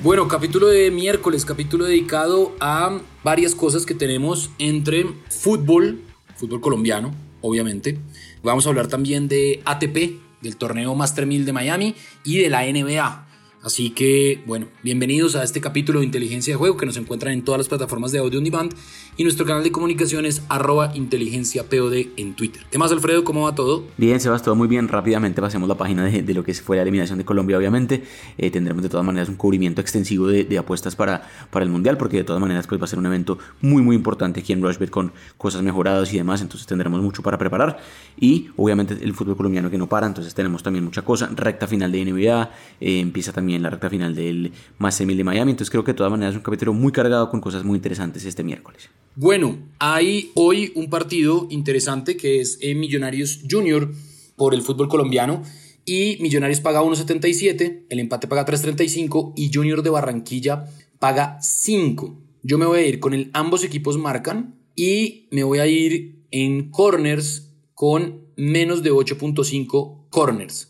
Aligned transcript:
Bueno, 0.00 0.28
capítulo 0.28 0.68
de 0.68 0.92
miércoles, 0.92 1.44
capítulo 1.44 1.84
dedicado 1.84 2.54
a 2.60 3.00
varias 3.24 3.56
cosas 3.56 3.84
que 3.84 3.94
tenemos 3.94 4.48
entre 4.60 5.04
fútbol, 5.28 6.00
fútbol 6.36 6.60
colombiano, 6.60 7.12
obviamente. 7.40 7.98
Vamos 8.44 8.64
a 8.64 8.68
hablar 8.68 8.86
también 8.86 9.26
de 9.26 9.60
ATP, 9.64 10.20
del 10.40 10.56
torneo 10.56 10.94
Master 10.94 11.26
1000 11.26 11.46
de 11.46 11.52
Miami 11.52 11.94
y 12.22 12.38
de 12.38 12.48
la 12.48 12.62
NBA. 12.62 13.27
Así 13.68 13.90
que, 13.90 14.42
bueno, 14.46 14.66
bienvenidos 14.82 15.36
a 15.36 15.42
este 15.42 15.60
capítulo 15.60 16.00
de 16.00 16.06
Inteligencia 16.06 16.54
de 16.54 16.56
Juego 16.56 16.78
que 16.78 16.86
nos 16.86 16.96
encuentran 16.96 17.34
en 17.34 17.42
todas 17.42 17.58
las 17.58 17.68
plataformas 17.68 18.12
de 18.12 18.18
audio 18.18 18.38
on 18.38 18.44
demand 18.44 18.72
y 19.18 19.24
nuestro 19.24 19.44
canal 19.44 19.62
de 19.62 19.70
comunicaciones 19.70 20.42
arroba 20.48 20.92
inteligencia 20.94 21.68
POD 21.68 22.06
en 22.16 22.34
Twitter. 22.34 22.62
¿Qué 22.70 22.78
más, 22.78 22.92
Alfredo? 22.92 23.24
¿Cómo 23.24 23.42
va 23.42 23.54
todo? 23.54 23.84
Bien, 23.98 24.20
Sebas, 24.20 24.42
todo 24.42 24.54
muy 24.54 24.68
bien. 24.68 24.88
Rápidamente 24.88 25.42
pasemos 25.42 25.68
la 25.68 25.76
página 25.76 26.06
de, 26.06 26.32
lo 26.32 26.44
que 26.44 26.54
fue 26.54 26.76
la 26.76 26.82
eliminación 26.82 27.18
de 27.18 27.26
Colombia, 27.26 27.58
obviamente. 27.58 28.04
Eh, 28.38 28.50
tendremos 28.50 28.82
de 28.82 28.88
todas 28.88 29.04
maneras 29.04 29.28
un 29.28 29.34
cubrimiento 29.34 29.82
extensivo 29.82 30.28
de, 30.28 30.56
apuestas 30.56 30.96
para, 30.96 31.28
para 31.50 31.62
el 31.62 31.70
Mundial, 31.70 31.98
porque 31.98 32.16
de 32.16 32.24
todas 32.24 32.40
maneras 32.40 32.66
pues, 32.66 32.80
va 32.80 32.84
a 32.86 32.88
ser 32.88 32.98
un 32.98 33.04
evento 33.04 33.36
muy, 33.60 33.82
muy 33.82 33.96
importante 33.96 34.40
aquí 34.40 34.54
en 34.54 34.62
Rushbet 34.62 34.88
con 34.88 35.12
cosas 35.36 35.60
mejoradas 35.60 36.10
y 36.14 36.16
demás, 36.16 36.40
entonces 36.40 36.66
tendremos 36.66 37.02
mucho 37.02 37.22
para 37.22 37.36
preparar. 37.36 37.80
Y 38.18 38.48
obviamente 38.56 38.96
el 39.02 39.12
fútbol 39.12 39.36
colombiano 39.36 39.68
que 39.68 39.76
no 39.76 39.88
para, 39.88 40.06
entonces 40.06 40.32
tenemos 40.32 40.62
también 40.62 40.84
mucha 40.86 41.02
cosa. 41.02 41.28
Recta 41.34 41.66
final 41.66 41.92
de 41.92 42.04
NBA, 42.04 42.50
eh, 42.80 43.00
empieza 43.00 43.32
también 43.32 43.57
la 43.62 43.70
recta 43.70 43.90
final 43.90 44.14
del 44.14 44.52
Master 44.78 45.06
1000 45.06 45.16
de 45.16 45.24
Miami, 45.24 45.50
entonces 45.52 45.70
creo 45.70 45.84
que 45.84 45.92
de 45.92 45.96
todas 45.96 46.10
maneras 46.10 46.32
es 46.32 46.36
un 46.36 46.42
capítulo 46.42 46.72
muy 46.72 46.92
cargado 46.92 47.30
con 47.30 47.40
cosas 47.40 47.64
muy 47.64 47.76
interesantes 47.76 48.24
este 48.24 48.42
miércoles. 48.42 48.88
Bueno, 49.16 49.58
hay 49.78 50.30
hoy 50.34 50.72
un 50.74 50.90
partido 50.90 51.46
interesante 51.50 52.16
que 52.16 52.40
es 52.40 52.58
eh, 52.60 52.74
Millonarios 52.74 53.40
Junior 53.50 53.92
por 54.36 54.54
el 54.54 54.62
fútbol 54.62 54.88
colombiano 54.88 55.42
y 55.84 56.18
Millonarios 56.20 56.60
paga 56.60 56.82
1.77, 56.82 57.86
el 57.88 57.98
empate 57.98 58.28
paga 58.28 58.44
3.35 58.44 59.32
y 59.36 59.50
Junior 59.52 59.82
de 59.82 59.90
Barranquilla 59.90 60.66
paga 60.98 61.38
5. 61.40 62.18
Yo 62.42 62.58
me 62.58 62.66
voy 62.66 62.78
a 62.80 62.86
ir 62.86 63.00
con 63.00 63.14
el 63.14 63.30
ambos 63.32 63.64
equipos 63.64 63.98
marcan 63.98 64.54
y 64.76 65.28
me 65.30 65.44
voy 65.44 65.58
a 65.58 65.66
ir 65.66 66.24
en 66.30 66.70
corners 66.70 67.50
con 67.74 68.28
menos 68.36 68.82
de 68.82 68.92
8.5 68.92 70.08
corners. 70.10 70.67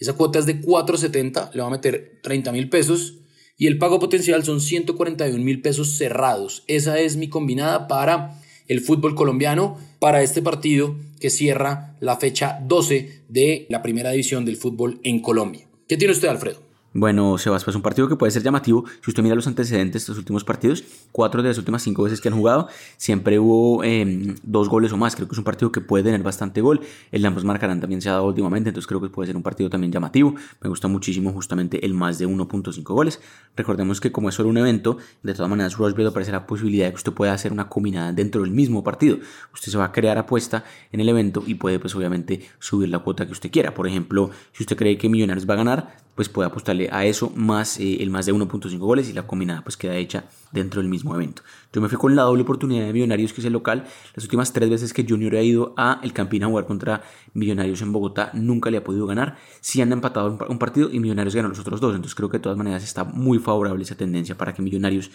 Esa 0.00 0.14
cuota 0.14 0.38
es 0.38 0.46
de 0.46 0.62
4.70, 0.62 1.52
le 1.52 1.60
voy 1.60 1.68
a 1.68 1.76
meter 1.76 2.20
30 2.22 2.52
mil 2.52 2.70
pesos 2.70 3.18
y 3.58 3.66
el 3.66 3.76
pago 3.76 4.00
potencial 4.00 4.42
son 4.42 4.62
141 4.62 5.44
mil 5.44 5.60
pesos 5.60 5.90
cerrados. 5.90 6.64
Esa 6.66 6.98
es 6.98 7.16
mi 7.16 7.28
combinada 7.28 7.86
para 7.86 8.40
el 8.66 8.80
fútbol 8.80 9.14
colombiano, 9.14 9.78
para 9.98 10.22
este 10.22 10.40
partido 10.40 10.96
que 11.20 11.28
cierra 11.28 11.96
la 12.00 12.16
fecha 12.16 12.60
12 12.66 13.24
de 13.28 13.66
la 13.68 13.82
primera 13.82 14.12
división 14.12 14.46
del 14.46 14.56
fútbol 14.56 15.00
en 15.02 15.20
Colombia. 15.20 15.68
¿Qué 15.86 15.98
tiene 15.98 16.12
usted, 16.12 16.28
Alfredo? 16.28 16.69
Bueno, 16.92 17.38
Sebas, 17.38 17.62
pues 17.62 17.76
un 17.76 17.82
partido 17.82 18.08
que 18.08 18.16
puede 18.16 18.32
ser 18.32 18.42
llamativo. 18.42 18.84
Si 19.00 19.12
usted 19.12 19.22
mira 19.22 19.36
los 19.36 19.46
antecedentes 19.46 19.92
de 19.92 19.98
estos 19.98 20.18
últimos 20.18 20.42
partidos, 20.42 20.82
cuatro 21.12 21.40
de 21.40 21.48
las 21.48 21.56
últimas 21.56 21.82
cinco 21.82 22.02
veces 22.02 22.20
que 22.20 22.26
han 22.26 22.34
jugado, 22.34 22.66
siempre 22.96 23.38
hubo 23.38 23.84
em, 23.84 24.34
dos 24.42 24.68
goles 24.68 24.90
o 24.92 24.96
más. 24.96 25.14
Creo 25.14 25.28
que 25.28 25.34
es 25.34 25.38
un 25.38 25.44
partido 25.44 25.70
que 25.70 25.80
puede 25.80 26.02
tener 26.02 26.20
bastante 26.24 26.60
gol. 26.60 26.80
El 27.12 27.24
ambos 27.24 27.44
marcarán 27.44 27.80
también 27.80 28.02
se 28.02 28.08
ha 28.08 28.14
dado 28.14 28.24
últimamente, 28.24 28.70
entonces 28.70 28.88
creo 28.88 29.00
que 29.00 29.08
puede 29.08 29.28
ser 29.28 29.36
un 29.36 29.44
partido 29.44 29.70
también 29.70 29.92
llamativo. 29.92 30.34
Me 30.60 30.68
gusta 30.68 30.88
muchísimo 30.88 31.32
justamente 31.32 31.86
el 31.86 31.94
más 31.94 32.18
de 32.18 32.26
1.5 32.26 32.82
goles. 32.82 33.20
Recordemos 33.56 34.00
que 34.00 34.10
como 34.10 34.28
es 34.28 34.34
solo 34.34 34.48
un 34.48 34.58
evento, 34.58 34.98
de 35.22 35.32
todas 35.32 35.48
maneras 35.48 35.76
Rosberg 35.76 36.08
aparece 36.08 36.32
la 36.32 36.44
posibilidad 36.44 36.86
de 36.86 36.90
que 36.90 36.96
usted 36.96 37.12
pueda 37.12 37.32
hacer 37.32 37.52
una 37.52 37.68
combinada 37.68 38.12
dentro 38.12 38.42
del 38.42 38.50
mismo 38.50 38.82
partido. 38.82 39.18
Usted 39.54 39.70
se 39.70 39.78
va 39.78 39.84
a 39.84 39.92
crear 39.92 40.18
apuesta 40.18 40.64
en 40.90 40.98
el 40.98 41.08
evento 41.08 41.44
y 41.46 41.54
puede 41.54 41.78
pues 41.78 41.94
obviamente 41.94 42.48
subir 42.58 42.88
la 42.88 42.98
cuota 42.98 43.26
que 43.26 43.32
usted 43.32 43.52
quiera. 43.52 43.74
Por 43.74 43.86
ejemplo, 43.86 44.32
si 44.50 44.64
usted 44.64 44.76
cree 44.76 44.98
que 44.98 45.08
Millonarios 45.08 45.48
va 45.48 45.54
a 45.54 45.58
ganar, 45.58 46.10
pues 46.20 46.28
puede 46.28 46.48
apostarle 46.48 46.79
a 46.90 47.04
eso 47.04 47.32
más 47.36 47.78
eh, 47.78 48.02
el 48.02 48.10
más 48.10 48.26
de 48.26 48.32
1.5 48.32 48.78
goles 48.78 49.08
y 49.08 49.12
la 49.12 49.26
combinada 49.26 49.62
pues 49.62 49.76
queda 49.76 49.96
hecha 49.96 50.24
dentro 50.52 50.80
del 50.80 50.90
mismo 50.90 51.14
evento. 51.14 51.42
Yo 51.72 51.80
me 51.80 51.88
fui 51.88 51.98
con 51.98 52.16
la 52.16 52.22
doble 52.22 52.42
oportunidad 52.42 52.86
de 52.86 52.92
Millonarios 52.92 53.32
que 53.32 53.40
es 53.40 53.44
el 53.44 53.52
local. 53.52 53.84
Las 54.14 54.24
últimas 54.24 54.52
tres 54.52 54.70
veces 54.70 54.92
que 54.92 55.04
Junior 55.08 55.36
ha 55.36 55.42
ido 55.42 55.74
a 55.76 56.00
el 56.02 56.12
Campín 56.12 56.42
a 56.44 56.46
jugar 56.46 56.66
contra 56.66 57.02
Millonarios 57.34 57.82
en 57.82 57.92
Bogotá 57.92 58.30
nunca 58.32 58.70
le 58.70 58.78
ha 58.78 58.84
podido 58.84 59.06
ganar. 59.06 59.36
Si 59.60 59.80
han 59.82 59.92
empatado 59.92 60.38
un 60.48 60.58
partido 60.58 60.90
y 60.90 61.00
Millonarios 61.00 61.34
ganó 61.34 61.48
los 61.48 61.58
otros 61.58 61.80
dos. 61.80 61.94
Entonces 61.94 62.14
creo 62.14 62.28
que 62.28 62.38
de 62.38 62.42
todas 62.42 62.58
maneras 62.58 62.82
está 62.82 63.04
muy 63.04 63.38
favorable 63.38 63.82
esa 63.82 63.94
tendencia 63.94 64.36
para 64.36 64.54
que 64.54 64.62
Millonarios 64.62 65.10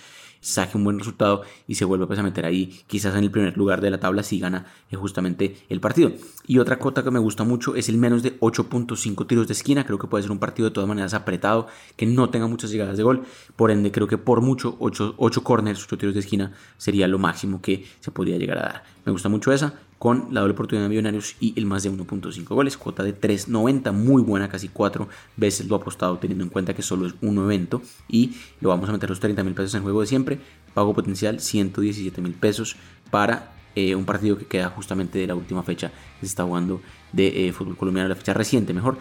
saque 0.45 0.77
un 0.77 0.83
buen 0.83 0.99
resultado 0.99 1.41
y 1.67 1.75
se 1.75 1.85
vuelva 1.85 2.05
pues, 2.05 2.19
a 2.19 2.23
meter 2.23 2.45
ahí 2.45 2.81
quizás 2.85 3.15
en 3.15 3.23
el 3.23 3.31
primer 3.31 3.57
lugar 3.57 3.81
de 3.81 3.89
la 3.89 3.99
tabla 3.99 4.21
si 4.21 4.39
gana 4.39 4.67
eh, 4.91 4.95
justamente 4.95 5.57
el 5.69 5.79
partido. 5.79 6.11
Y 6.45 6.59
otra 6.59 6.77
cota 6.77 7.03
que 7.03 7.09
me 7.09 7.19
gusta 7.19 7.43
mucho 7.43 7.75
es 7.75 7.89
el 7.89 7.97
menos 7.97 8.21
de 8.21 8.39
8.5 8.39 9.25
tiros 9.27 9.47
de 9.47 9.53
esquina. 9.53 9.85
Creo 9.85 9.97
que 9.97 10.07
puede 10.07 10.21
ser 10.21 10.31
un 10.31 10.37
partido 10.37 10.69
de 10.69 10.73
todas 10.73 10.87
maneras 10.87 11.15
apretado, 11.15 11.67
que 11.95 12.05
no 12.05 12.29
tenga 12.29 12.47
muchas 12.47 12.69
llegadas 12.69 12.97
de 12.97 13.03
gol. 13.03 13.23
Por 13.55 13.71
ende, 13.71 13.91
creo 13.91 14.07
que 14.07 14.19
por 14.19 14.41
mucho 14.41 14.75
8, 14.79 15.15
8 15.17 15.43
corners, 15.43 15.83
8 15.83 15.97
tiros 15.97 16.13
de 16.13 16.19
esquina 16.19 16.53
sería 16.77 17.07
lo 17.07 17.17
máximo 17.17 17.61
que 17.61 17.85
se 17.99 18.11
podría 18.11 18.37
llegar 18.37 18.59
a 18.59 18.61
dar. 18.61 18.83
Me 19.05 19.11
gusta 19.11 19.29
mucho 19.29 19.51
esa 19.51 19.73
con 19.99 20.27
la 20.31 20.41
doble 20.41 20.53
oportunidad 20.53 20.85
de 20.85 20.89
Millonarios 20.89 21.35
y 21.39 21.53
el 21.57 21.65
más 21.65 21.83
de 21.83 21.91
1.5 21.91 22.43
goles, 22.47 22.77
cuota 22.77 23.03
de 23.03 23.19
3.90, 23.19 23.91
muy 23.93 24.21
buena, 24.21 24.49
casi 24.49 24.67
4 24.67 25.07
veces 25.37 25.67
lo 25.67 25.75
apostado 25.75 26.17
teniendo 26.17 26.43
en 26.43 26.49
cuenta 26.49 26.73
que 26.73 26.81
solo 26.81 27.07
es 27.07 27.15
un 27.21 27.37
evento 27.37 27.81
y 28.07 28.35
lo 28.61 28.69
vamos 28.69 28.89
a 28.89 28.91
meter 28.91 29.09
los 29.09 29.19
30 29.19 29.43
mil 29.43 29.53
pesos 29.53 29.73
en 29.75 29.83
juego 29.83 30.01
de 30.01 30.07
siempre, 30.07 30.39
pago 30.73 30.93
potencial 30.93 31.39
117 31.39 32.21
mil 32.21 32.33
pesos 32.33 32.75
para 33.09 33.53
eh, 33.75 33.95
un 33.95 34.05
partido 34.05 34.37
que 34.37 34.45
queda 34.45 34.69
justamente 34.69 35.19
de 35.19 35.27
la 35.27 35.35
última 35.35 35.63
fecha 35.63 35.89
que 35.89 36.25
se 36.25 36.27
está 36.27 36.43
jugando 36.43 36.81
de 37.11 37.47
eh, 37.47 37.51
fútbol 37.51 37.77
colombiano, 37.77 38.09
la 38.09 38.15
fecha 38.15 38.33
reciente 38.33 38.73
mejor, 38.73 38.97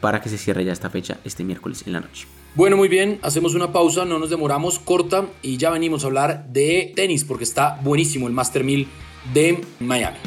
para 0.00 0.20
que 0.20 0.28
se 0.28 0.38
cierre 0.38 0.64
ya 0.64 0.72
esta 0.72 0.90
fecha 0.90 1.18
este 1.24 1.44
miércoles 1.44 1.84
en 1.86 1.92
la 1.92 2.00
noche. 2.00 2.26
Bueno, 2.54 2.76
muy 2.76 2.88
bien, 2.88 3.18
hacemos 3.22 3.54
una 3.54 3.72
pausa, 3.72 4.04
no 4.04 4.18
nos 4.18 4.30
demoramos, 4.30 4.78
corta 4.78 5.26
y 5.42 5.56
ya 5.58 5.70
venimos 5.70 6.04
a 6.04 6.06
hablar 6.08 6.48
de 6.48 6.92
tenis 6.96 7.24
porque 7.24 7.44
está 7.44 7.78
buenísimo 7.82 8.26
el 8.26 8.32
Master 8.32 8.64
1000 8.64 8.88
de 9.32 9.60
Miami. 9.80 10.18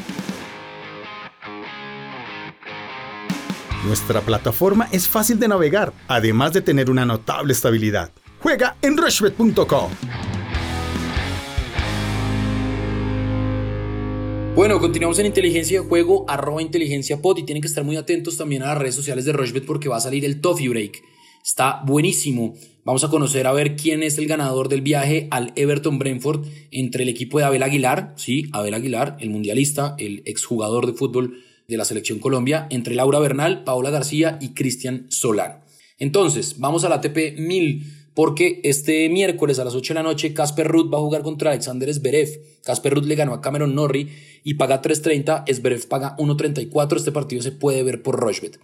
Nuestra 3.84 4.20
plataforma 4.20 4.88
es 4.92 5.08
fácil 5.08 5.40
de 5.40 5.48
navegar, 5.48 5.92
además 6.06 6.52
de 6.52 6.62
tener 6.62 6.88
una 6.88 7.04
notable 7.04 7.52
estabilidad. 7.52 8.12
Juega 8.40 8.76
en 8.80 8.96
rushbet.com. 8.96 9.90
Bueno, 14.54 14.78
continuamos 14.80 15.18
en 15.18 15.26
inteligencia 15.26 15.80
de 15.80 15.88
juego, 15.88 16.26
arroba 16.28 16.60
inteligencia 16.60 17.22
pot 17.22 17.38
y 17.38 17.42
tienen 17.42 17.62
que 17.62 17.68
estar 17.68 17.84
muy 17.84 17.96
atentos 17.96 18.36
también 18.36 18.62
a 18.62 18.66
las 18.66 18.78
redes 18.78 18.94
sociales 18.94 19.24
de 19.24 19.32
Rushbet 19.32 19.64
porque 19.64 19.88
va 19.88 19.96
a 19.96 20.00
salir 20.00 20.26
el 20.26 20.42
Toffee 20.42 20.68
Break. 20.68 21.02
Está 21.44 21.82
buenísimo. 21.84 22.54
Vamos 22.84 23.02
a 23.02 23.10
conocer 23.10 23.48
a 23.48 23.52
ver 23.52 23.74
quién 23.74 24.04
es 24.04 24.16
el 24.18 24.26
ganador 24.26 24.68
del 24.68 24.80
viaje 24.80 25.26
al 25.32 25.52
Everton 25.56 25.98
Brentford 25.98 26.46
entre 26.70 27.02
el 27.02 27.08
equipo 27.08 27.38
de 27.38 27.44
Abel 27.44 27.64
Aguilar, 27.64 28.14
sí, 28.16 28.46
Abel 28.52 28.74
Aguilar, 28.74 29.16
el 29.18 29.30
mundialista, 29.30 29.96
el 29.98 30.22
exjugador 30.24 30.86
de 30.86 30.92
fútbol 30.92 31.42
de 31.66 31.76
la 31.76 31.84
selección 31.84 32.20
Colombia, 32.20 32.68
entre 32.70 32.94
Laura 32.94 33.18
Bernal, 33.18 33.64
Paola 33.64 33.90
García 33.90 34.38
y 34.40 34.50
Cristian 34.50 35.06
Solano. 35.08 35.64
Entonces, 35.98 36.58
vamos 36.58 36.84
a 36.84 36.88
la 36.88 36.96
ATP 36.96 37.38
1000 37.38 38.02
porque 38.14 38.60
este 38.62 39.08
miércoles 39.08 39.58
a 39.58 39.64
las 39.64 39.74
8 39.74 39.94
de 39.94 40.00
la 40.00 40.04
noche 40.04 40.34
Casper 40.34 40.68
Ruth 40.68 40.92
va 40.92 40.98
a 40.98 41.02
jugar 41.02 41.22
contra 41.22 41.50
Alexander 41.50 41.92
Zverev. 41.92 42.40
Casper 42.62 42.94
Ruth 42.94 43.06
le 43.06 43.16
ganó 43.16 43.34
a 43.34 43.40
Cameron 43.40 43.74
Norrie 43.74 44.08
y 44.44 44.54
paga 44.54 44.80
3.30, 44.80 45.52
Zverev 45.52 45.88
paga 45.88 46.16
1.34. 46.18 46.96
Este 46.96 47.10
partido 47.10 47.42
se 47.42 47.52
puede 47.52 47.82
ver 47.82 48.02
por 48.02 48.20
Rochbet. 48.20 48.60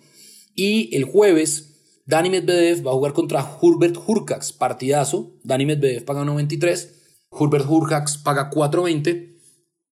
Y 0.55 0.94
el 0.94 1.05
jueves 1.05 1.68
Dani 2.09 2.31
Medvedev 2.31 2.87
va 2.87 2.93
a 2.93 2.95
jugar 2.95 3.13
contra 3.13 3.59
Hurbert 3.61 3.99
Hurkacz, 4.07 4.53
partidazo. 4.55 5.35
Dani 5.45 5.67
Medvedev 5.67 6.07
paga 6.07 6.23
1.23, 6.23 6.89
Hurbert 7.33 7.67
Hurkacz 7.69 8.17
paga 8.17 8.51
4.20. 8.51 9.37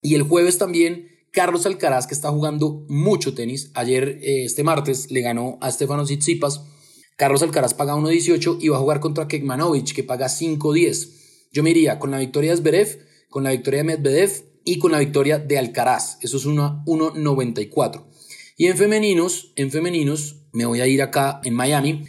Y 0.00 0.14
el 0.14 0.22
jueves 0.22 0.56
también 0.56 1.10
Carlos 1.30 1.66
Alcaraz, 1.66 2.06
que 2.06 2.14
está 2.14 2.30
jugando 2.30 2.86
mucho 2.88 3.34
tenis. 3.34 3.70
Ayer, 3.74 4.18
eh, 4.22 4.46
este 4.46 4.62
martes, 4.62 5.10
le 5.10 5.20
ganó 5.20 5.58
a 5.60 5.70
Stefano 5.70 6.04
Tsitsipas. 6.04 6.62
Carlos 7.18 7.42
Alcaraz 7.42 7.74
paga 7.74 7.96
1.18 7.96 8.60
y 8.62 8.68
va 8.68 8.78
a 8.78 8.80
jugar 8.80 9.00
contra 9.00 9.28
Kekmanovic, 9.28 9.92
que 9.92 10.02
paga 10.02 10.28
5.10. 10.28 11.10
Yo 11.52 11.62
me 11.62 11.68
iría 11.68 11.98
con 11.98 12.10
la 12.10 12.18
victoria 12.18 12.52
de 12.52 12.56
Zverev, 12.56 12.98
con 13.28 13.44
la 13.44 13.50
victoria 13.50 13.80
de 13.80 13.84
Medvedev 13.84 14.30
y 14.64 14.78
con 14.78 14.90
la 14.90 15.00
victoria 15.00 15.38
de 15.38 15.58
Alcaraz. 15.58 16.16
Eso 16.22 16.38
es 16.38 16.46
1.94. 16.46 18.06
Y 18.56 18.68
en 18.68 18.78
femeninos, 18.78 19.52
en 19.56 19.70
femeninos, 19.70 20.46
me 20.56 20.64
voy 20.64 20.80
a 20.80 20.86
ir 20.86 21.02
acá 21.02 21.42
en 21.44 21.52
Miami. 21.52 22.06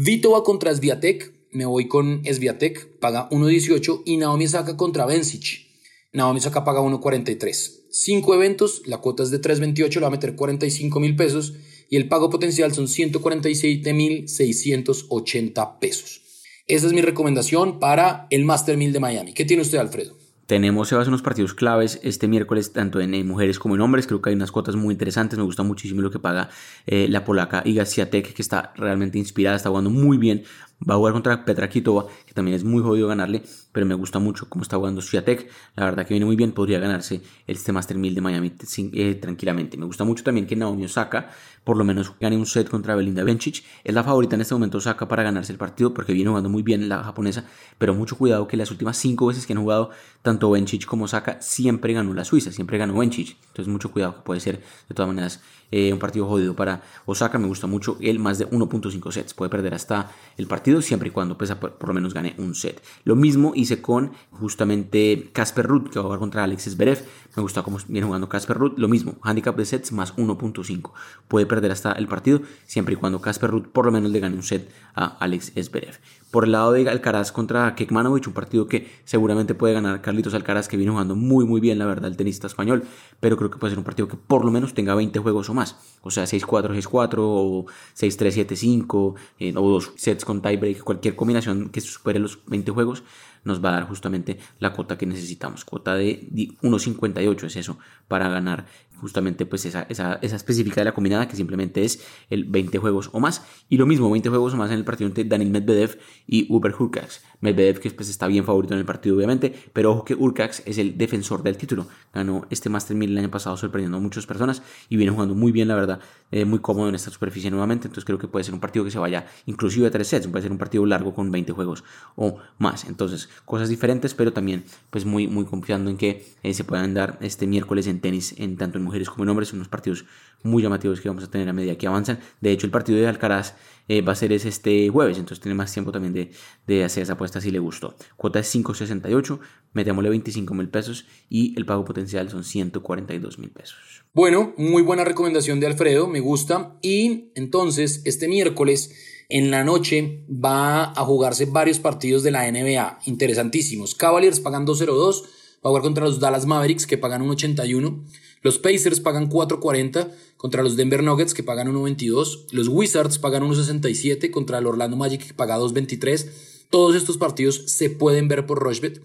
Vito 0.00 0.30
va 0.30 0.44
contra 0.44 0.72
Sviatek, 0.72 1.32
me 1.50 1.66
voy 1.66 1.88
con 1.88 2.22
Sviatek, 2.24 3.00
paga 3.00 3.28
1.18 3.30 4.02
y 4.04 4.16
Naomi 4.16 4.46
saca 4.46 4.76
contra 4.76 5.06
Bencic. 5.06 5.66
Naomi 6.12 6.38
saca 6.38 6.62
paga 6.62 6.80
1.43. 6.82 7.88
Cinco 7.90 8.32
eventos, 8.32 8.82
la 8.86 8.98
cuota 8.98 9.24
es 9.24 9.32
de 9.32 9.40
3.28, 9.40 9.94
le 9.94 10.00
va 10.02 10.06
a 10.06 10.10
meter 10.10 10.36
45 10.36 11.00
mil 11.00 11.16
pesos 11.16 11.54
y 11.90 11.96
el 11.96 12.06
pago 12.06 12.30
potencial 12.30 12.72
son 12.72 12.86
147 12.86 13.92
mil 13.92 14.28
680 14.28 15.80
pesos. 15.80 16.22
Esa 16.68 16.86
es 16.86 16.92
mi 16.92 17.00
recomendación 17.00 17.80
para 17.80 18.28
el 18.30 18.44
Master 18.44 18.76
1000 18.76 18.92
de 18.92 19.00
Miami. 19.00 19.32
¿Qué 19.32 19.44
tiene 19.44 19.62
usted, 19.62 19.78
Alfredo? 19.78 20.17
Tenemos, 20.48 20.88
Sebas, 20.88 21.06
unos 21.08 21.20
partidos 21.20 21.52
claves 21.52 22.00
este 22.02 22.26
miércoles, 22.26 22.72
tanto 22.72 23.00
en, 23.00 23.28
mujeres 23.28 23.58
como 23.58 23.74
en 23.74 23.82
hombres. 23.82 24.06
Creo 24.06 24.22
que 24.22 24.30
hay 24.30 24.34
unas 24.34 24.50
cuotas 24.50 24.76
muy 24.76 24.94
interesantes. 24.94 25.38
Me 25.38 25.44
gusta 25.44 25.62
muchísimo 25.62 26.00
lo 26.00 26.10
que 26.10 26.20
paga 26.20 26.48
eh, 26.86 27.06
la 27.10 27.22
polaca 27.22 27.60
Iga 27.66 27.84
Swiatek, 27.84 28.32
que 28.32 28.40
está 28.40 28.72
realmente 28.74 29.18
inspirada, 29.18 29.56
está 29.56 29.68
jugando 29.68 29.90
muy 29.90 30.16
bien 30.16 30.44
Va 30.88 30.94
a 30.94 30.96
jugar 30.96 31.12
contra 31.12 31.44
Petra 31.44 31.68
Kitova, 31.68 32.06
que 32.24 32.34
también 32.34 32.56
es 32.56 32.62
muy 32.62 32.82
jodido 32.82 33.08
ganarle, 33.08 33.42
pero 33.72 33.84
me 33.84 33.94
gusta 33.94 34.20
mucho 34.20 34.48
cómo 34.48 34.62
está 34.62 34.76
jugando 34.76 35.02
Swiatek. 35.02 35.50
La 35.74 35.84
verdad 35.84 36.06
que 36.06 36.14
viene 36.14 36.24
muy 36.24 36.36
bien, 36.36 36.52
podría 36.52 36.78
ganarse 36.78 37.20
este 37.48 37.72
Master 37.72 37.96
1000 37.96 38.14
de 38.14 38.20
Miami 38.20 38.52
eh, 38.92 39.14
tranquilamente. 39.16 39.76
Me 39.76 39.86
gusta 39.86 40.04
mucho 40.04 40.22
también 40.22 40.46
que 40.46 40.54
Naomi 40.54 40.84
Osaka 40.84 41.30
por 41.68 41.76
lo 41.76 41.84
menos 41.84 42.14
gane 42.18 42.34
un 42.34 42.46
set 42.46 42.70
contra 42.70 42.94
Belinda 42.94 43.22
Bencic. 43.24 43.62
Es 43.84 43.94
la 43.94 44.02
favorita 44.02 44.36
en 44.36 44.40
este 44.40 44.54
momento 44.54 44.78
Osaka 44.78 45.06
para 45.06 45.22
ganarse 45.22 45.52
el 45.52 45.58
partido 45.58 45.92
porque 45.92 46.14
viene 46.14 46.30
jugando 46.30 46.48
muy 46.48 46.62
bien 46.62 46.88
la 46.88 47.02
japonesa, 47.02 47.44
pero 47.76 47.92
mucho 47.92 48.16
cuidado 48.16 48.48
que 48.48 48.56
las 48.56 48.70
últimas 48.70 48.96
cinco 48.96 49.26
veces 49.26 49.46
que 49.46 49.52
han 49.52 49.60
jugado 49.60 49.90
tanto 50.22 50.50
Bencic 50.50 50.86
como 50.86 51.04
Osaka 51.04 51.42
siempre 51.42 51.92
ganó 51.92 52.14
la 52.14 52.24
Suiza, 52.24 52.52
siempre 52.52 52.78
ganó 52.78 52.98
Bencic. 52.98 53.36
Entonces 53.48 53.68
mucho 53.68 53.90
cuidado 53.90 54.14
que 54.14 54.22
puede 54.22 54.40
ser 54.40 54.62
de 54.88 54.94
todas 54.94 55.08
maneras 55.08 55.42
eh, 55.70 55.92
un 55.92 55.98
partido 55.98 56.26
jodido 56.26 56.56
para 56.56 56.82
Osaka. 57.04 57.38
Me 57.38 57.46
gusta 57.46 57.66
mucho 57.66 57.98
el 58.00 58.18
más 58.18 58.38
de 58.38 58.48
1.5 58.48 59.12
sets. 59.12 59.34
Puede 59.34 59.50
perder 59.50 59.74
hasta 59.74 60.10
el 60.38 60.46
siempre 60.82 61.08
y 61.08 61.12
cuando 61.12 61.36
pues, 61.36 61.52
por, 61.54 61.88
lo 61.88 61.94
menos 61.94 62.14
gane 62.14 62.34
un 62.38 62.54
set. 62.54 62.82
Lo 63.04 63.16
mismo 63.16 63.52
hice 63.54 63.80
con 63.82 64.12
justamente 64.30 65.30
Casper 65.32 65.66
Ruth, 65.66 65.88
que 65.90 65.98
va 65.98 66.02
a 66.02 66.04
jugar 66.04 66.18
contra 66.18 66.44
Alexis 66.44 66.76
Berev. 66.76 67.04
Me 67.36 67.42
gusta 67.42 67.62
cómo 67.62 67.78
viene 67.88 68.06
jugando 68.06 68.28
Casper 68.28 68.56
Ruth. 68.56 68.74
Lo 68.78 68.88
mismo, 68.88 69.16
handicap 69.22 69.56
de 69.56 69.64
sets 69.64 69.92
más 69.92 70.16
1.5. 70.16 70.92
Puede 71.28 71.46
perder 71.46 71.70
hasta 71.70 71.92
el 71.92 72.08
partido 72.08 72.40
siempre 72.66 72.94
y 72.94 72.96
cuando 72.96 73.20
Casper 73.20 73.50
Ruth 73.50 73.66
por 73.68 73.86
lo 73.86 73.92
menos 73.92 74.10
le 74.10 74.20
gane 74.20 74.36
un 74.36 74.42
set 74.42 74.70
a 74.94 75.16
Alex 75.18 75.52
Zverev. 75.54 75.98
Por 76.30 76.44
el 76.44 76.52
lado 76.52 76.72
de 76.72 76.88
Alcaraz 76.88 77.32
contra 77.32 77.74
Kekmanovic, 77.74 78.26
un 78.26 78.34
partido 78.34 78.66
que 78.68 78.90
seguramente 79.04 79.54
puede 79.54 79.72
ganar 79.72 80.02
Carlitos 80.02 80.34
Alcaraz, 80.34 80.68
que 80.68 80.76
viene 80.76 80.92
jugando 80.92 81.14
muy 81.14 81.46
muy 81.46 81.60
bien, 81.60 81.78
la 81.78 81.86
verdad, 81.86 82.10
el 82.10 82.18
tenista 82.18 82.46
español, 82.46 82.84
pero 83.18 83.36
creo 83.38 83.50
que 83.50 83.56
puede 83.58 83.70
ser 83.70 83.78
un 83.78 83.84
partido 83.84 84.08
que 84.08 84.16
por 84.16 84.44
lo 84.44 84.50
menos 84.50 84.74
tenga 84.74 84.94
20 84.94 85.18
juegos 85.20 85.48
o 85.48 85.54
más, 85.54 85.76
o 86.02 86.10
sea, 86.10 86.24
6-4, 86.24 86.74
6-4, 86.74 87.14
o 87.18 87.66
6-3, 87.96 88.46
7-5, 88.46 89.14
eh, 89.38 89.54
o 89.56 89.70
dos 89.70 89.92
sets 89.96 90.26
con 90.26 90.42
tiebreak, 90.42 90.82
cualquier 90.82 91.16
combinación 91.16 91.70
que 91.70 91.80
supere 91.80 92.18
los 92.18 92.40
20 92.46 92.72
juegos, 92.72 93.04
nos 93.48 93.64
va 93.64 93.70
a 93.70 93.72
dar 93.72 93.88
justamente 93.88 94.38
la 94.60 94.72
cuota 94.72 94.96
que 94.96 95.06
necesitamos. 95.06 95.64
Cuota 95.64 95.94
de 95.96 96.28
1.58 96.30 97.44
es 97.44 97.56
eso 97.56 97.78
para 98.06 98.28
ganar 98.28 98.66
justamente 99.00 99.46
pues 99.46 99.64
esa, 99.64 99.86
esa, 99.88 100.18
esa, 100.22 100.36
específica 100.36 100.80
de 100.80 100.86
la 100.86 100.92
combinada 100.92 101.28
que 101.28 101.36
simplemente 101.36 101.84
es 101.84 102.04
el 102.30 102.44
20 102.44 102.78
juegos 102.78 103.10
o 103.12 103.20
más. 103.20 103.44
Y 103.68 103.76
lo 103.76 103.86
mismo, 103.86 104.10
20 104.10 104.28
juegos 104.28 104.54
o 104.54 104.56
más 104.56 104.70
en 104.70 104.78
el 104.78 104.84
partido 104.84 105.08
entre 105.08 105.24
Daniel 105.24 105.50
Medvedev 105.50 105.98
y 106.26 106.46
Uber 106.52 106.74
Hurkacz. 106.76 107.22
Medvedev 107.40 107.78
que 107.80 107.90
pues 107.90 108.08
está 108.08 108.26
bien 108.26 108.44
favorito 108.44 108.74
en 108.74 108.80
el 108.80 108.86
partido 108.86 109.16
obviamente, 109.16 109.54
pero 109.72 109.92
ojo 109.92 110.04
que 110.04 110.14
Urcax 110.14 110.62
es 110.66 110.78
el 110.78 110.98
defensor 110.98 111.42
del 111.42 111.56
título. 111.56 111.86
Ganó 112.12 112.46
este 112.50 112.68
Master 112.68 112.96
1000 112.96 113.12
el 113.12 113.18
año 113.18 113.30
pasado 113.30 113.56
sorprendiendo 113.56 113.98
a 113.98 114.00
muchas 114.00 114.26
personas 114.26 114.62
y 114.88 114.96
viene 114.96 115.12
jugando 115.12 115.34
muy 115.34 115.52
bien 115.52 115.68
la 115.68 115.76
verdad, 115.76 116.00
eh, 116.32 116.44
muy 116.44 116.58
cómodo 116.58 116.88
en 116.88 116.94
esta 116.94 117.10
superficie 117.10 117.50
nuevamente, 117.50 117.86
entonces 117.86 118.04
creo 118.04 118.18
que 118.18 118.28
puede 118.28 118.44
ser 118.44 118.54
un 118.54 118.60
partido 118.60 118.84
que 118.84 118.90
se 118.90 118.98
vaya 118.98 119.26
inclusive 119.46 119.86
a 119.86 119.90
tres 119.90 120.08
sets, 120.08 120.26
puede 120.26 120.42
ser 120.42 120.52
un 120.52 120.58
partido 120.58 120.84
largo 120.84 121.14
con 121.14 121.30
20 121.30 121.52
juegos 121.52 121.84
o 122.16 122.38
más. 122.58 122.84
Entonces, 122.84 123.28
cosas 123.44 123.68
diferentes, 123.68 124.14
pero 124.14 124.32
también 124.32 124.64
pues 124.90 125.04
muy 125.04 125.26
muy 125.28 125.44
confiando 125.44 125.90
en 125.90 125.96
que 125.96 126.24
eh, 126.42 126.54
se 126.54 126.64
puedan 126.64 126.94
dar 126.94 127.18
este 127.20 127.46
miércoles 127.46 127.86
en 127.86 128.00
tenis 128.00 128.34
en 128.38 128.56
tanto 128.56 128.78
en 128.78 128.84
mujeres 128.84 129.10
como 129.10 129.24
en 129.24 129.30
hombres, 129.30 129.52
unos 129.52 129.68
partidos 129.68 130.04
muy 130.42 130.62
llamativos 130.62 131.00
que 131.00 131.08
vamos 131.08 131.24
a 131.24 131.30
tener 131.30 131.48
a 131.48 131.52
medida 131.52 131.76
que 131.76 131.86
avanzan. 131.86 132.20
De 132.40 132.52
hecho, 132.52 132.66
el 132.66 132.70
partido 132.70 132.98
de 132.98 133.08
Alcaraz 133.08 133.54
eh, 133.88 134.02
va 134.02 134.12
a 134.12 134.16
ser 134.16 134.32
este 134.32 134.88
jueves, 134.90 135.18
entonces 135.18 135.40
tiene 135.40 135.54
más 135.54 135.72
tiempo 135.72 135.90
también 135.90 136.12
de, 136.12 136.30
de 136.66 136.84
hacer 136.84 137.02
esa 137.02 137.14
apuesta 137.14 137.40
si 137.40 137.50
le 137.50 137.58
gustó. 137.58 137.96
Cuota 138.16 138.38
es 138.38 138.54
5.68, 138.54 139.38
metémosle 139.72 140.10
25 140.10 140.54
mil 140.54 140.68
pesos 140.68 141.06
y 141.28 141.56
el 141.56 141.64
pago 141.66 141.84
potencial 141.84 142.28
son 142.30 142.44
142 142.44 143.38
mil 143.38 143.50
pesos. 143.50 144.04
Bueno, 144.12 144.54
muy 144.56 144.82
buena 144.82 145.04
recomendación 145.04 145.60
de 145.60 145.66
Alfredo, 145.66 146.06
me 146.08 146.20
gusta. 146.20 146.76
Y 146.82 147.30
entonces, 147.34 148.02
este 148.04 148.28
miércoles 148.28 149.17
en 149.28 149.50
la 149.50 149.62
noche 149.62 150.24
va 150.28 150.84
a 150.84 151.04
jugarse 151.04 151.44
varios 151.44 151.78
partidos 151.78 152.22
de 152.22 152.30
la 152.30 152.50
NBA, 152.50 153.00
interesantísimos. 153.04 153.94
Cavaliers 153.94 154.40
pagan 154.40 154.66
2.02, 154.66 155.22
va 155.22 155.28
a 155.64 155.68
jugar 155.68 155.82
contra 155.82 156.04
los 156.04 156.18
Dallas 156.18 156.46
Mavericks 156.46 156.86
que 156.86 156.96
pagan 156.96 157.22
1.81. 157.28 158.04
Los 158.42 158.58
Pacers 158.58 159.00
pagan 159.00 159.28
4.40 159.28 160.10
contra 160.36 160.62
los 160.62 160.76
Denver 160.76 161.02
Nuggets 161.02 161.34
que 161.34 161.42
pagan 161.42 161.74
1.22. 161.74 162.46
Los 162.52 162.68
Wizards 162.68 163.18
pagan 163.18 163.42
1.67 163.42 164.30
contra 164.30 164.58
el 164.58 164.66
Orlando 164.66 164.96
Magic 164.96 165.26
que 165.26 165.34
paga 165.34 165.58
2.23. 165.58 166.26
Todos 166.70 166.96
estos 166.96 167.18
partidos 167.18 167.64
se 167.66 167.90
pueden 167.90 168.28
ver 168.28 168.46
por 168.46 168.60
Rushbet. 168.60 169.02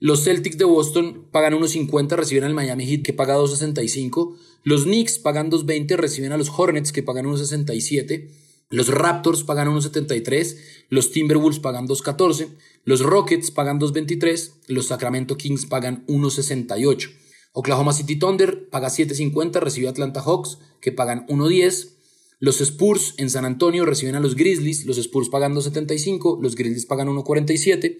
Los 0.00 0.24
Celtics 0.24 0.58
de 0.58 0.64
Boston 0.64 1.28
pagan 1.30 1.54
1.50, 1.54 2.16
reciben 2.16 2.44
al 2.44 2.54
Miami 2.54 2.84
Heat 2.86 3.02
que 3.02 3.12
paga 3.12 3.36
2.65. 3.36 4.36
Los 4.64 4.82
Knicks 4.82 5.18
pagan 5.18 5.50
2.20, 5.50 5.96
reciben 5.96 6.32
a 6.32 6.36
los 6.36 6.50
Hornets 6.50 6.90
que 6.90 7.04
pagan 7.04 7.26
1.67. 7.26 8.41
Los 8.72 8.88
Raptors 8.88 9.44
pagan 9.44 9.68
1.73, 9.68 10.56
los 10.88 11.10
Timberwolves 11.12 11.60
pagan 11.60 11.86
2.14, 11.86 12.48
los 12.84 13.00
Rockets 13.00 13.50
pagan 13.50 13.78
2.23, 13.78 14.50
los 14.68 14.86
Sacramento 14.86 15.36
Kings 15.36 15.66
pagan 15.66 16.06
1.68. 16.06 17.10
Oklahoma 17.52 17.92
City 17.92 18.16
Thunder 18.16 18.70
paga 18.70 18.88
7.50, 18.88 19.60
recibe 19.60 19.88
a 19.88 19.90
Atlanta 19.90 20.22
Hawks, 20.22 20.56
que 20.80 20.90
pagan 20.90 21.26
1.10. 21.26 21.90
Los 22.40 22.62
Spurs 22.62 23.12
en 23.18 23.28
San 23.28 23.44
Antonio 23.44 23.84
reciben 23.84 24.14
a 24.14 24.20
los 24.20 24.36
Grizzlies, 24.36 24.86
los 24.86 24.96
Spurs 24.96 25.28
pagan 25.28 25.54
2.75, 25.54 26.40
los 26.40 26.54
Grizzlies 26.54 26.86
pagan 26.86 27.08
1.47. 27.08 27.98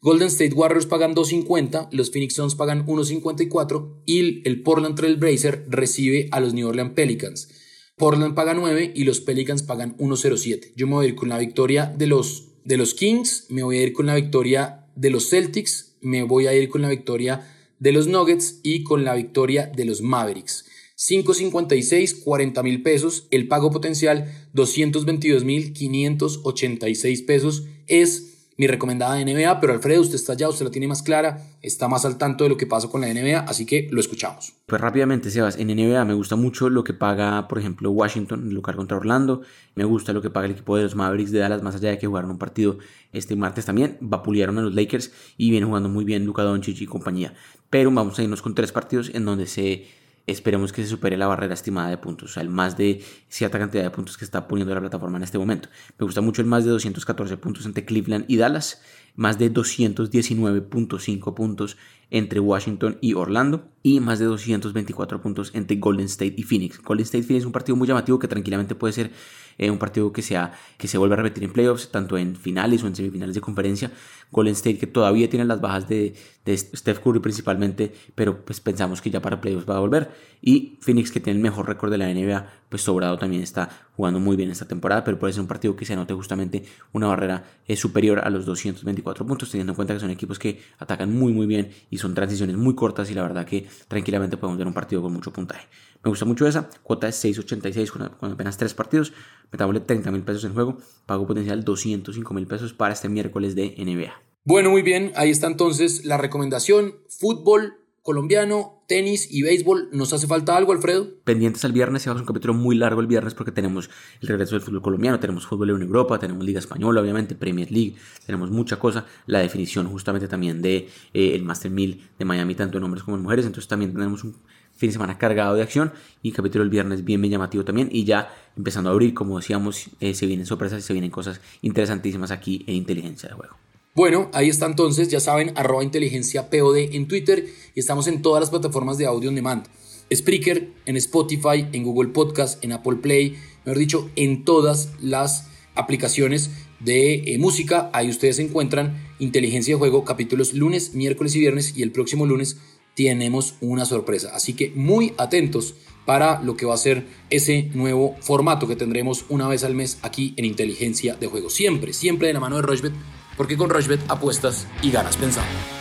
Golden 0.00 0.28
State 0.28 0.54
Warriors 0.54 0.86
pagan 0.86 1.14
2.50, 1.14 1.88
los 1.92 2.10
Phoenix 2.10 2.34
Suns 2.34 2.54
pagan 2.54 2.86
1.54 2.86 4.02
y 4.06 4.48
el 4.48 4.62
Portland 4.62 4.96
Trail 4.96 5.16
Blazer 5.16 5.66
recibe 5.68 6.28
a 6.32 6.40
los 6.40 6.54
New 6.54 6.66
Orleans 6.66 6.94
Pelicans. 6.94 7.48
Portland 7.96 8.34
paga 8.34 8.54
9 8.54 8.92
y 8.94 9.04
los 9.04 9.20
Pelicans 9.20 9.62
pagan 9.62 9.96
1.07. 9.98 10.72
Yo 10.74 10.86
me 10.86 10.94
voy 10.94 11.06
a 11.06 11.08
ir 11.10 11.14
con 11.14 11.28
la 11.28 11.38
victoria 11.38 11.94
de 11.96 12.08
los, 12.08 12.48
de 12.64 12.76
los 12.76 12.94
Kings, 12.94 13.46
me 13.50 13.62
voy 13.62 13.78
a 13.78 13.82
ir 13.82 13.92
con 13.92 14.06
la 14.06 14.16
victoria 14.16 14.86
de 14.96 15.10
los 15.10 15.30
Celtics, 15.30 15.96
me 16.00 16.24
voy 16.24 16.48
a 16.48 16.54
ir 16.54 16.68
con 16.68 16.82
la 16.82 16.88
victoria 16.88 17.48
de 17.78 17.92
los 17.92 18.08
Nuggets 18.08 18.60
y 18.62 18.82
con 18.82 19.04
la 19.04 19.14
victoria 19.14 19.70
de 19.74 19.84
los 19.84 20.02
Mavericks. 20.02 20.64
5.56, 20.96 22.22
40 22.22 22.62
mil 22.62 22.82
pesos. 22.82 23.26
El 23.30 23.48
pago 23.48 23.70
potencial, 23.70 24.32
222 24.54 25.44
mil 25.44 25.72
586 25.72 27.22
pesos. 27.22 27.66
Es 27.86 28.33
mi 28.56 28.66
recomendada 28.66 29.22
NBA, 29.22 29.60
pero 29.60 29.72
Alfredo, 29.72 30.00
usted 30.00 30.14
está 30.14 30.34
allá, 30.34 30.48
usted 30.48 30.64
la 30.64 30.70
tiene 30.70 30.86
más 30.86 31.02
clara, 31.02 31.44
está 31.60 31.88
más 31.88 32.04
al 32.04 32.18
tanto 32.18 32.44
de 32.44 32.50
lo 32.50 32.56
que 32.56 32.66
pasa 32.66 32.88
con 32.88 33.00
la 33.00 33.12
NBA, 33.12 33.40
así 33.40 33.66
que 33.66 33.88
lo 33.90 34.00
escuchamos. 34.00 34.54
Pues 34.66 34.80
rápidamente, 34.80 35.30
Sebas, 35.30 35.58
en 35.58 35.68
NBA 35.68 36.04
me 36.04 36.14
gusta 36.14 36.36
mucho 36.36 36.70
lo 36.70 36.84
que 36.84 36.94
paga, 36.94 37.48
por 37.48 37.58
ejemplo, 37.58 37.90
Washington 37.90 38.44
en 38.48 38.54
lugar 38.54 38.76
contra 38.76 38.96
Orlando, 38.96 39.42
me 39.74 39.84
gusta 39.84 40.12
lo 40.12 40.22
que 40.22 40.30
paga 40.30 40.46
el 40.46 40.52
equipo 40.52 40.76
de 40.76 40.84
los 40.84 40.94
Mavericks 40.94 41.32
de 41.32 41.40
Dallas, 41.40 41.62
más 41.62 41.74
allá 41.74 41.90
de 41.90 41.98
que 41.98 42.06
jugaron 42.06 42.30
un 42.30 42.38
partido 42.38 42.78
este 43.12 43.36
martes 43.36 43.64
también, 43.64 43.96
vapulearon 44.00 44.58
a 44.58 44.62
los 44.62 44.74
Lakers 44.74 45.12
y 45.36 45.50
viene 45.50 45.66
jugando 45.66 45.88
muy 45.88 46.04
bien 46.04 46.24
Luka 46.24 46.42
Doncic 46.42 46.80
y 46.80 46.86
compañía. 46.86 47.34
Pero 47.70 47.90
vamos 47.90 48.18
a 48.18 48.22
irnos 48.22 48.42
con 48.42 48.54
tres 48.54 48.72
partidos 48.72 49.10
en 49.14 49.24
donde 49.24 49.46
se 49.46 49.86
esperemos 50.26 50.72
que 50.72 50.82
se 50.82 50.88
supere 50.88 51.16
la 51.16 51.26
barrera 51.26 51.54
estimada 51.54 51.90
de 51.90 51.98
puntos, 51.98 52.30
o 52.30 52.34
sea, 52.34 52.42
el 52.42 52.48
más 52.48 52.76
de 52.76 53.04
cierta 53.28 53.58
cantidad 53.58 53.82
de 53.82 53.90
puntos 53.90 54.16
que 54.16 54.24
está 54.24 54.48
poniendo 54.48 54.74
la 54.74 54.80
plataforma 54.80 55.18
en 55.18 55.24
este 55.24 55.38
momento. 55.38 55.68
Me 55.98 56.04
gusta 56.04 56.20
mucho 56.20 56.40
el 56.40 56.48
más 56.48 56.64
de 56.64 56.70
214 56.70 57.36
puntos 57.36 57.66
entre 57.66 57.84
Cleveland 57.84 58.24
y 58.28 58.36
Dallas, 58.36 58.82
más 59.16 59.38
de 59.38 59.52
219.5 59.52 61.34
puntos 61.34 61.76
entre 62.10 62.40
Washington 62.40 62.98
y 63.00 63.14
Orlando 63.14 63.68
y 63.82 64.00
más 64.00 64.18
de 64.18 64.24
224 64.24 65.20
puntos 65.20 65.50
entre 65.54 65.76
Golden 65.76 66.06
State 66.06 66.34
y 66.38 66.42
Phoenix. 66.42 66.80
Golden 66.82 67.04
State 67.04 67.24
Phoenix 67.24 67.42
es 67.42 67.46
un 67.46 67.52
partido 67.52 67.76
muy 67.76 67.86
llamativo 67.86 68.18
que 68.18 68.28
tranquilamente 68.28 68.74
puede 68.74 68.94
ser 68.94 69.10
eh, 69.58 69.70
un 69.70 69.78
partido 69.78 70.12
que, 70.12 70.22
sea, 70.22 70.52
que 70.78 70.88
se 70.88 70.98
vuelva 70.98 71.14
a 71.14 71.18
repetir 71.18 71.44
en 71.44 71.52
playoffs, 71.52 71.90
tanto 71.90 72.16
en 72.18 72.34
finales 72.34 72.82
o 72.82 72.86
en 72.86 72.96
semifinales 72.96 73.34
de 73.34 73.40
conferencia. 73.40 73.92
Golden 74.30 74.54
State 74.54 74.78
que 74.78 74.86
todavía 74.86 75.28
tiene 75.30 75.44
las 75.44 75.60
bajas 75.60 75.88
de, 75.88 76.14
Steph 76.46 76.98
Curry 76.98 77.20
principalmente, 77.20 77.94
pero 78.14 78.44
pues 78.44 78.60
pensamos 78.60 79.00
que 79.00 79.10
ya 79.10 79.22
para 79.22 79.40
playoffs 79.40 79.68
va 79.68 79.76
a 79.76 79.80
volver. 79.80 80.10
Y 80.42 80.78
Phoenix 80.80 81.10
que 81.10 81.20
tiene 81.20 81.38
el 81.38 81.42
mejor 81.42 81.66
récord 81.66 81.90
de 81.90 81.98
la 81.98 82.12
NBA, 82.12 82.46
pues 82.68 82.82
sobrado 82.82 83.16
también 83.16 83.42
está 83.42 83.68
jugando 83.96 84.18
muy 84.18 84.36
bien 84.36 84.50
esta 84.50 84.66
temporada, 84.66 85.04
pero 85.04 85.18
puede 85.18 85.32
ser 85.32 85.42
un 85.42 85.46
partido 85.46 85.76
que 85.76 85.84
se 85.84 85.92
anote 85.92 86.12
justamente 86.12 86.64
una 86.92 87.06
barrera 87.06 87.44
eh, 87.66 87.76
superior 87.76 88.20
a 88.24 88.30
los 88.30 88.44
224 88.44 89.26
puntos, 89.26 89.50
teniendo 89.50 89.72
en 89.72 89.76
cuenta 89.76 89.94
que 89.94 90.00
son 90.00 90.10
equipos 90.10 90.38
que 90.38 90.60
atacan 90.78 91.14
muy 91.14 91.32
muy 91.32 91.46
bien 91.46 91.70
y 91.94 91.98
son 91.98 92.12
transiciones 92.12 92.56
muy 92.56 92.74
cortas 92.74 93.08
y 93.12 93.14
la 93.14 93.22
verdad 93.22 93.46
que 93.46 93.68
tranquilamente 93.86 94.36
podemos 94.36 94.58
ver 94.58 94.66
un 94.66 94.74
partido 94.74 95.00
con 95.00 95.12
mucho 95.12 95.32
puntaje. 95.32 95.68
Me 96.02 96.08
gusta 96.08 96.24
mucho 96.24 96.44
esa, 96.48 96.68
cuota 96.82 97.06
es 97.06 97.24
6.86 97.24 97.88
con, 98.18 98.32
apenas 98.32 98.56
3 98.56 98.74
partidos, 98.74 99.12
metabole 99.52 99.78
30 99.78 100.10
mil 100.10 100.22
pesos 100.22 100.42
en 100.42 100.54
juego, 100.54 100.78
pago 101.06 101.24
potencial 101.24 101.62
205 101.62 102.34
mil 102.34 102.48
pesos 102.48 102.72
para 102.72 102.94
este 102.94 103.08
miércoles 103.08 103.54
de 103.54 103.76
NBA. 103.78 104.12
Bueno, 104.42 104.70
muy 104.70 104.82
bien, 104.82 105.12
ahí 105.14 105.30
está 105.30 105.46
entonces 105.46 106.04
la 106.04 106.16
recomendación, 106.16 106.96
fútbol 107.08 107.83
colombiano, 108.04 108.84
tenis 108.86 109.28
y 109.30 109.42
béisbol. 109.42 109.88
¿Nos 109.92 110.12
hace 110.12 110.26
falta 110.26 110.54
algo, 110.54 110.72
Alfredo? 110.72 111.08
Pendientes 111.24 111.64
al 111.64 111.72
viernes, 111.72 112.02
se 112.02 112.10
va 112.10 112.16
a 112.16 112.20
un 112.20 112.26
capítulo 112.26 112.52
muy 112.52 112.76
largo 112.76 113.00
el 113.00 113.06
viernes 113.06 113.32
porque 113.32 113.50
tenemos 113.50 113.88
el 114.20 114.28
regreso 114.28 114.54
del 114.54 114.60
fútbol 114.60 114.82
colombiano, 114.82 115.18
tenemos 115.18 115.46
fútbol 115.46 115.70
en 115.70 115.80
Europa, 115.80 116.18
tenemos 116.18 116.44
Liga 116.44 116.58
Española, 116.58 117.00
obviamente, 117.00 117.34
Premier 117.34 117.72
League, 117.72 117.96
tenemos 118.26 118.50
mucha 118.50 118.78
cosa. 118.78 119.06
La 119.26 119.38
definición 119.38 119.88
justamente 119.88 120.28
también 120.28 120.60
de 120.60 120.90
eh, 121.14 121.34
el 121.34 121.44
Master 121.44 121.70
1000 121.70 122.10
de 122.18 122.24
Miami, 122.26 122.54
tanto 122.54 122.76
en 122.76 122.84
hombres 122.84 123.02
como 123.02 123.16
en 123.16 123.22
mujeres. 123.22 123.46
Entonces 123.46 123.68
también 123.68 123.94
tenemos 123.94 124.22
un 124.22 124.36
fin 124.74 124.90
de 124.90 124.92
semana 124.92 125.16
cargado 125.16 125.54
de 125.54 125.62
acción 125.62 125.94
y 126.22 126.32
capítulo 126.32 126.62
el 126.62 126.68
viernes 126.68 127.06
bien, 127.06 127.22
bien 127.22 127.32
llamativo 127.32 127.64
también. 127.64 127.88
Y 127.90 128.04
ya 128.04 128.34
empezando 128.54 128.90
a 128.90 128.92
abrir, 128.92 129.14
como 129.14 129.38
decíamos, 129.38 129.88
eh, 130.00 130.12
se 130.12 130.26
vienen 130.26 130.44
sorpresas 130.44 130.80
y 130.80 130.82
se 130.82 130.92
vienen 130.92 131.10
cosas 131.10 131.40
interesantísimas 131.62 132.30
aquí 132.30 132.64
en 132.66 132.74
inteligencia 132.74 133.30
de 133.30 133.34
juego. 133.34 133.56
Bueno, 133.96 134.28
ahí 134.32 134.48
está 134.48 134.66
entonces, 134.66 135.08
ya 135.08 135.20
saben, 135.20 135.52
arroba 135.54 135.84
inteligencia 135.84 136.50
POD 136.50 136.94
en 136.96 137.06
Twitter 137.06 137.46
y 137.76 137.78
estamos 137.78 138.08
en 138.08 138.22
todas 138.22 138.40
las 138.40 138.50
plataformas 138.50 138.98
de 138.98 139.06
audio 139.06 139.28
on 139.28 139.36
demand. 139.36 139.66
Spreaker, 140.12 140.68
en 140.84 140.96
Spotify, 140.96 141.68
en 141.72 141.84
Google 141.84 142.08
Podcast, 142.08 142.62
en 142.64 142.72
Apple 142.72 142.96
Play, 142.96 143.36
mejor 143.64 143.78
dicho, 143.78 144.10
en 144.16 144.44
todas 144.44 144.88
las 145.00 145.46
aplicaciones 145.76 146.50
de 146.80 147.34
eh, 147.34 147.38
música. 147.38 147.90
Ahí 147.92 148.10
ustedes 148.10 148.40
encuentran 148.40 149.00
Inteligencia 149.20 149.74
de 149.74 149.78
Juego, 149.78 150.04
capítulos 150.04 150.54
lunes, 150.54 150.94
miércoles 150.94 151.36
y 151.36 151.38
viernes 151.38 151.76
y 151.76 151.82
el 151.82 151.92
próximo 151.92 152.26
lunes 152.26 152.56
tenemos 152.96 153.54
una 153.60 153.84
sorpresa. 153.84 154.34
Así 154.34 154.54
que 154.54 154.72
muy 154.74 155.14
atentos 155.18 155.76
para 156.04 156.42
lo 156.42 156.56
que 156.56 156.66
va 156.66 156.74
a 156.74 156.78
ser 156.78 157.06
ese 157.30 157.70
nuevo 157.74 158.16
formato 158.20 158.66
que 158.66 158.74
tendremos 158.74 159.24
una 159.28 159.46
vez 159.46 159.62
al 159.62 159.76
mes 159.76 159.98
aquí 160.02 160.34
en 160.36 160.46
Inteligencia 160.46 161.14
de 161.14 161.28
Juego. 161.28 161.48
Siempre, 161.48 161.92
siempre 161.92 162.26
de 162.26 162.34
la 162.34 162.40
mano 162.40 162.56
de 162.56 162.62
Rochbet, 162.62 162.92
porque 163.36 163.56
con 163.56 163.70
Rochbet 163.70 164.00
apuestas 164.08 164.66
y 164.82 164.90
ganas 164.90 165.16
pensando. 165.16 165.73